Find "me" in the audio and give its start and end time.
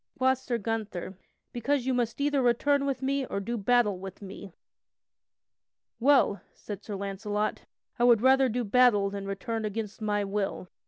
3.03-3.23, 4.19-4.51